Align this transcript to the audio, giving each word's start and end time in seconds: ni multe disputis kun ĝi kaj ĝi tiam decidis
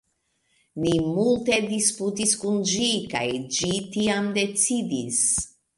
ni 0.85 0.93
multe 1.17 1.59
disputis 1.73 2.33
kun 2.45 2.59
ĝi 2.73 2.89
kaj 3.15 3.25
ĝi 3.59 3.71
tiam 3.99 4.35
decidis 4.41 5.27